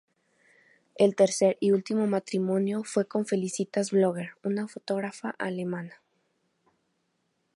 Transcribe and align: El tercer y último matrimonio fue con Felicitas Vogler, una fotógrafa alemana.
El 0.95 1.15
tercer 1.15 1.57
y 1.59 1.69
último 1.73 2.07
matrimonio 2.07 2.83
fue 2.83 3.07
con 3.07 3.27
Felicitas 3.27 3.91
Vogler, 3.91 4.31
una 4.41 4.67
fotógrafa 4.67 5.35
alemana. 5.37 6.01